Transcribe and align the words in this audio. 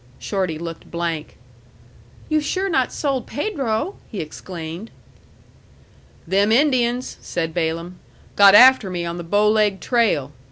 Shorty 0.17 0.57
looked 0.57 0.89
blank. 0.89 1.37
"You've 2.27 2.43
sure 2.43 2.69
not 2.69 2.91
sold 2.91 3.27
Pedro?" 3.27 3.97
he 4.09 4.19
exclaimed. 4.19 4.89
"Them 6.25 6.51
Indians," 6.51 7.17
said 7.21 7.53
Balaam, 7.53 7.99
"got 8.35 8.55
after 8.55 8.89
me 8.89 9.05
on 9.05 9.17
the 9.17 9.23
Bow 9.23 9.47
Leg 9.47 9.79
trail. 9.79 10.31